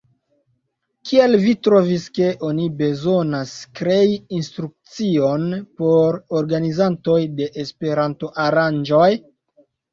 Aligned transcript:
Kial 1.09 1.35
vi 1.43 1.51
trovis, 1.67 2.05
ke 2.15 2.29
oni 2.47 2.65
bezonas 2.79 3.53
krei 3.81 4.17
instrukcion 4.39 5.47
por 5.85 6.21
organizantoj 6.43 7.21
de 7.39 7.51
Esperanto-aranĝoj? 7.67 9.09